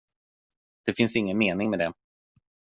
[0.85, 1.93] Det finns ingen mening med det.